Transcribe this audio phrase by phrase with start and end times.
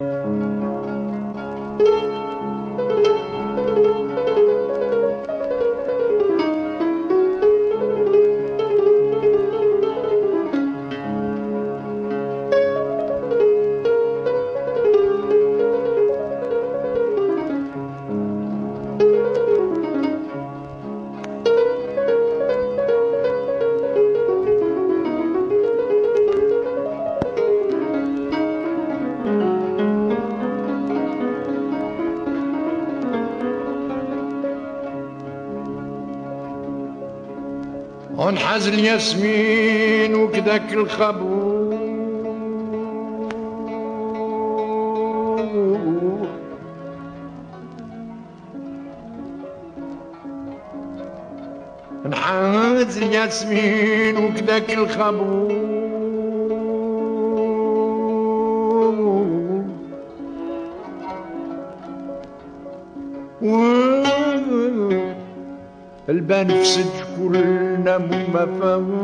[0.00, 0.73] Música
[38.18, 41.74] ونحاز الياسمين وكذاك الخبور
[52.08, 55.74] نحاز الياسمين وكذاك الخبور
[66.08, 68.94] البنفسج كلنا مفاق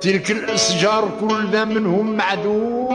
[0.00, 2.93] تلك الأشجار كلنا منهم معدوم.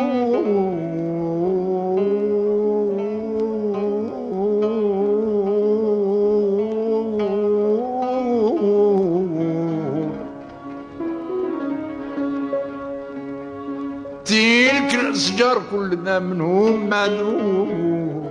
[14.79, 18.29] تلك الأشجار كلنا منهم معدوم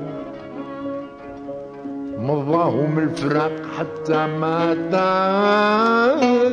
[2.18, 6.48] مضاهم الفراق حتى ما تاقوا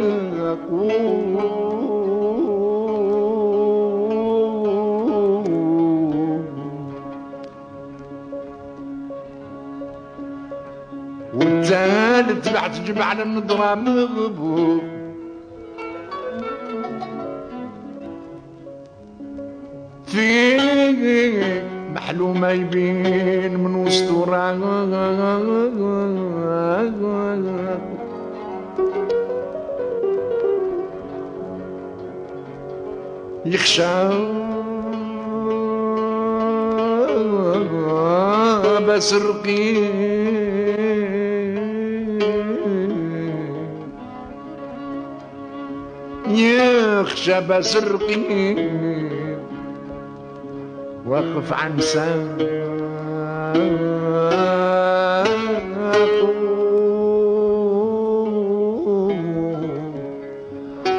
[11.34, 14.95] والثالث بعد جمعنا النضرة مغبوب
[20.16, 20.58] في
[21.94, 24.12] محلومة يبين من وسط
[33.46, 34.10] يخشى.
[38.88, 39.76] بسرقي
[46.28, 49.15] يخشى بسرقي
[51.06, 52.38] وقف عن ساق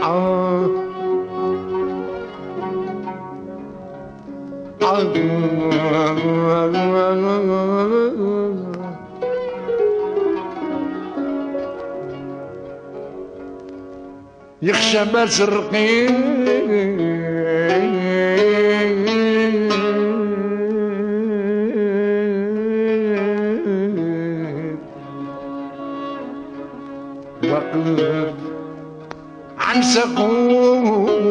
[0.03, 0.71] آه
[14.63, 16.36] يخشى بسرقي وقف
[29.59, 31.27] عن سقوم.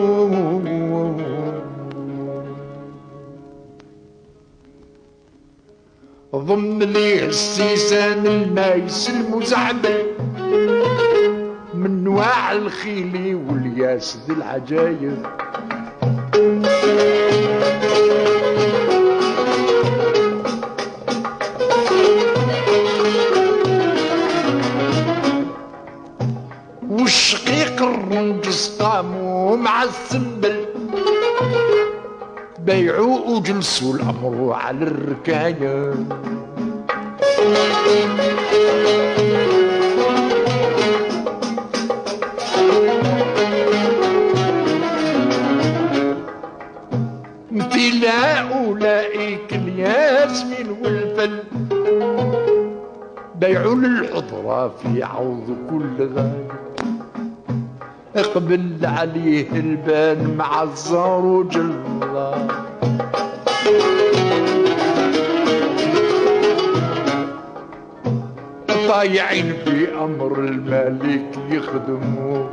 [6.36, 10.03] ضم لي السيسان المايس المزعبل
[11.74, 15.25] من نواع الخيل والياس ذي العجايب.
[27.35, 30.66] والشقيق الرنجس قاموا مع السنبل
[32.59, 35.94] بيعوا وجلسوا الامر على الركاية.
[48.01, 51.44] لا أولئك الياسمين والفل.
[53.35, 56.64] بيعوا للحضرة في عوض كل غالي
[58.15, 62.47] اقبل عليه البان مع الزروج الله
[68.88, 72.50] طايعين في أمر الملك يخدموه.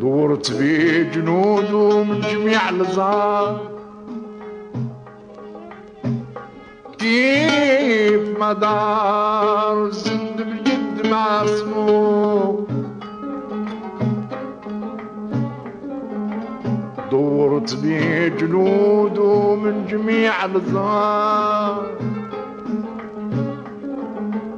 [0.00, 1.72] دورت في جنود
[2.08, 3.69] من جميع الزار
[7.00, 12.66] كيف مدار زند بالجد مع اسمه
[17.10, 21.86] دورت بيه جنوده من جميع الزهار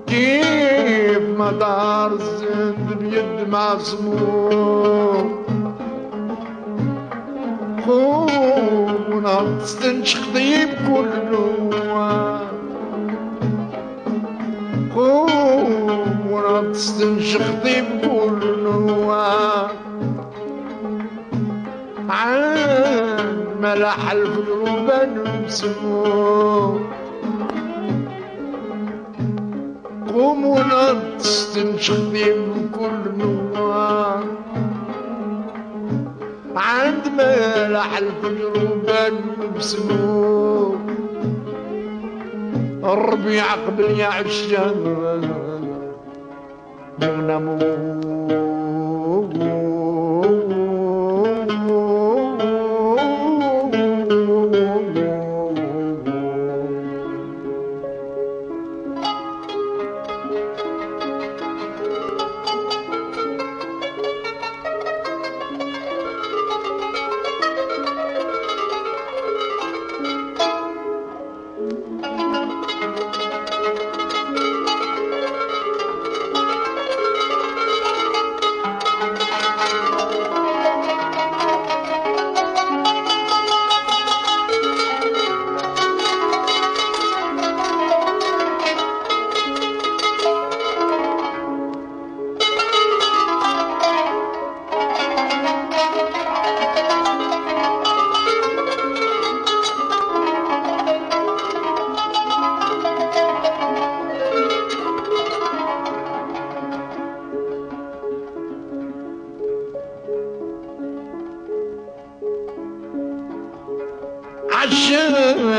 [0.06, 5.42] كيف ما دار الزند بيد معصموم
[7.86, 11.36] خونا تستنشق طيب كل
[15.02, 19.16] خونا تستنشق طيب كل نوع
[22.08, 22.38] عن
[23.62, 26.78] ملح الفجر بنسمو
[30.14, 34.20] قوموا تستنشق طيب كل نوع
[36.56, 39.14] عند ملح الفجر وبان
[39.56, 40.51] بسمو
[42.84, 44.74] الربيع قبل يا عشان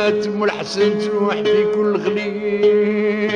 [0.03, 3.33] ام الحسن تروح في كل غليل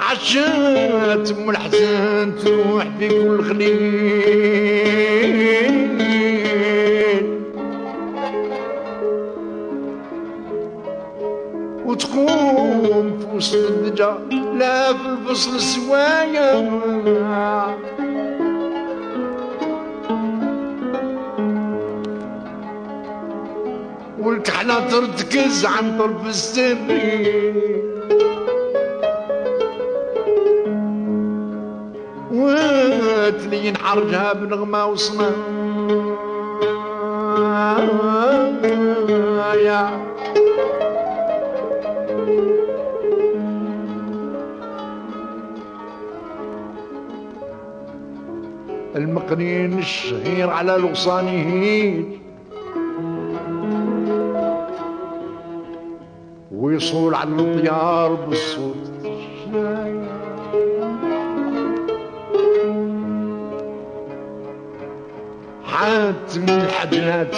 [0.00, 4.86] عشات الحسن تروح في كل غليل
[11.86, 14.18] وتقوم في وسط الدجا
[14.58, 16.54] لا في الفصل سوايا
[24.18, 27.46] والكحلة ترتكز عن طرف السري.
[32.32, 35.30] وتلين حرجها بنغمة وصنا
[49.26, 52.18] المقنين الشهير على الغصانيين
[56.52, 58.76] ويصول على الطيار بالصوت.
[65.64, 67.34] حاتم الحدنات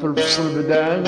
[0.00, 1.02] في الفصل بدا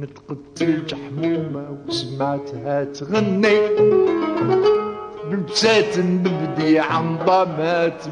[0.00, 3.58] نتقت الجحمومة وسمعتها تغني.
[5.30, 8.04] بلبسات ببدي عن ضمات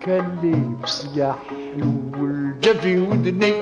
[0.00, 3.52] كان لبس يا حلو الجفي ودني.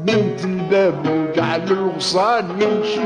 [0.00, 3.00] نمت الباب وجعل الغصان يمشي.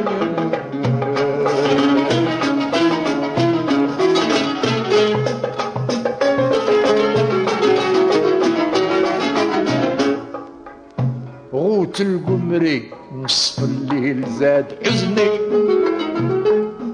[11.95, 12.91] غوت القمري
[13.23, 15.31] نصف الليل زاد حزني.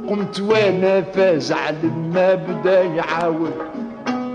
[0.08, 3.52] قمت وأنا فازع لما بدا يعاود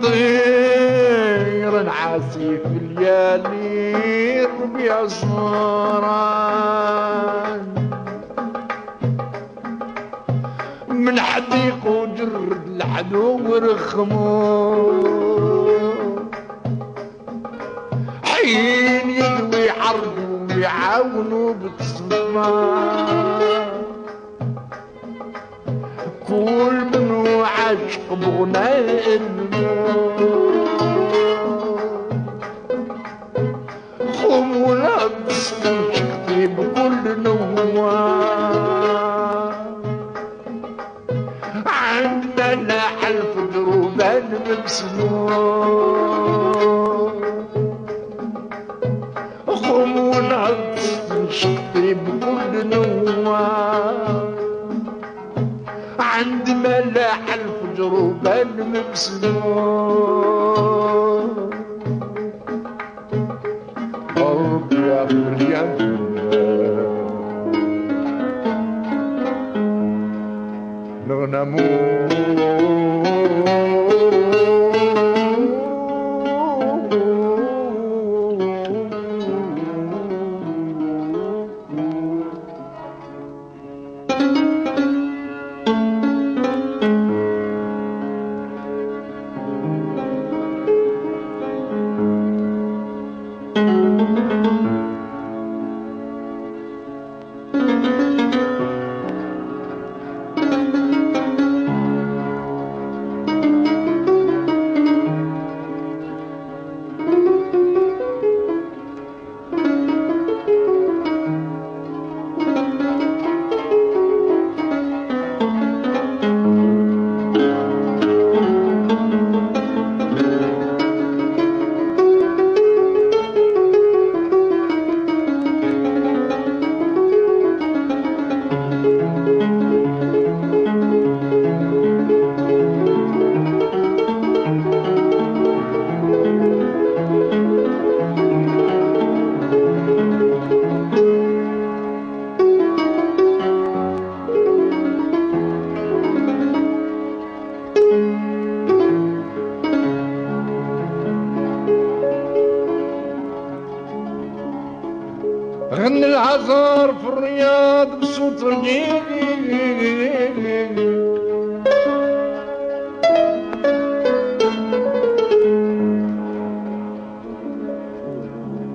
[0.02, 5.66] طير عاسي في الليالي ربيع صوران
[10.90, 15.04] من حديق وجرد الحدو ورخمو.
[18.24, 20.25] حين يدوي حرب
[20.56, 22.46] ربي عاونو بالصدمة.
[26.28, 29.20] كل منو عاشق بغناء
[34.14, 34.98] خم ولا
[35.28, 38.36] تستمشكتي بكل نوار
[41.66, 46.16] عندنا نحل في دروبان مسنون
[50.26, 54.34] ولا تستمشكتي بكل نوار
[56.00, 59.66] عند ملاح الفجر بالمسنون
[64.16, 66.06] قرب يا مريم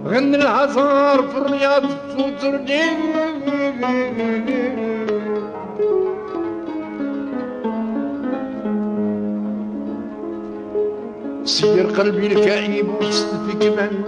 [0.06, 1.82] غني العذار في الرياض
[2.44, 3.20] رجيل
[11.44, 14.02] سير قلبي الكئيب وسط في كمان.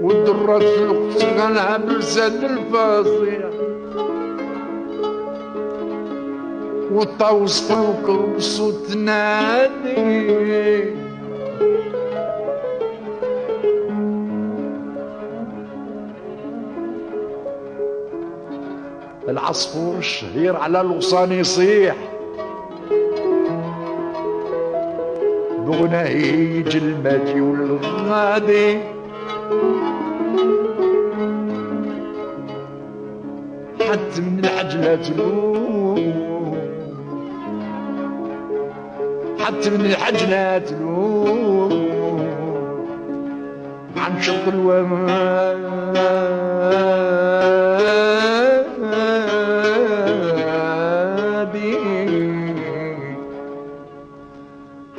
[0.00, 0.82] والدرة في
[1.38, 3.50] غنها بلسان الفاصية
[6.92, 10.94] والطاوس في الكرب صوت نادي.
[19.28, 21.96] العصفور الشهير على الغصان يصيح.
[25.66, 28.78] بغناهيج الماتي والغادي
[34.74, 36.54] العجلة تلوم.
[39.38, 41.94] حتى من العجلة تلوم.
[43.96, 45.34] عن شط الوادي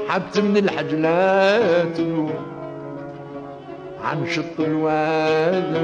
[0.09, 1.99] حتى من الحجلات
[4.03, 5.75] عن شط الوادي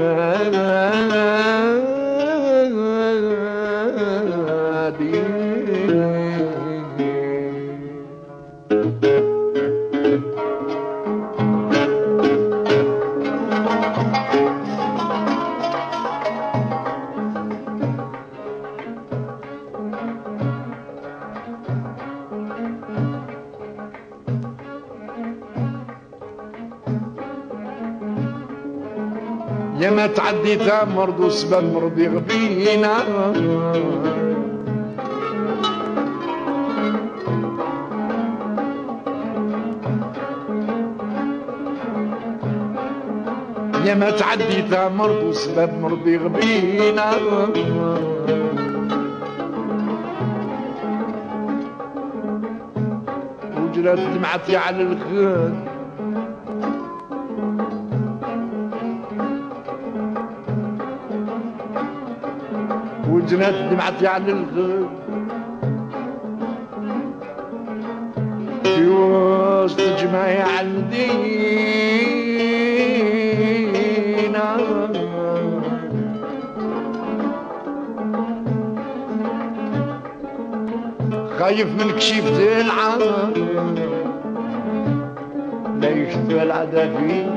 [29.82, 30.58] يا ما تعدي
[30.96, 32.94] مرض وسبب مرض يغبينا
[43.84, 44.62] يا ما تعدي
[44.96, 47.10] مرض وسبب مرض يغبينا
[53.56, 55.54] وجرت دمعتي على الخد
[63.08, 64.88] وزنات دمعتي على الغد
[68.64, 72.11] في وسط جمايع المدينة
[81.42, 82.98] خايف من كشيف العار
[85.80, 87.30] لا يشتغل العدافين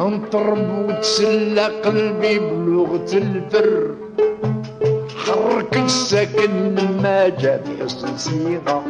[0.00, 3.94] انطرب وتسلى قلبي بلغة الفر
[5.26, 8.84] حرك السكن ما جاب حسن صيغة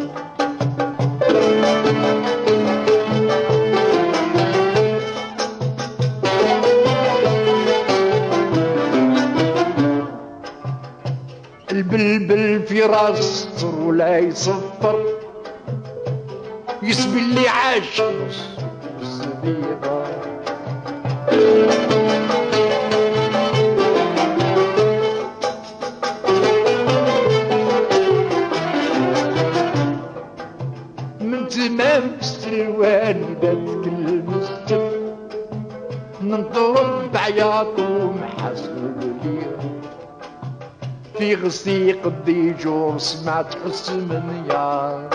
[12.76, 15.04] في راس ولا يصفر
[16.82, 18.00] يسبي اللي عاش
[31.20, 35.16] من تمام السلوان بات المسجد
[36.22, 37.85] ننطرب بعياط ومحاسب
[41.26, 45.10] في غسيق الديجور سمعت حس من يار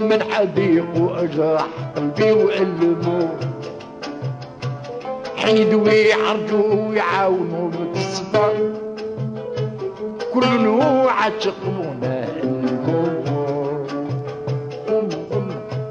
[0.00, 1.66] من حديق وأجرح
[1.96, 3.28] قلبي وألمو
[5.36, 8.72] حيد ويعرجوا ويعاونوا بالصبر
[10.34, 12.26] كل نوع تقمونا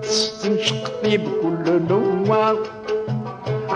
[0.01, 2.55] تستنشق بكل نوع.